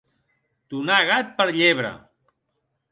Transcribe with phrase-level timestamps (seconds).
[0.75, 1.95] Donar gat per llebre.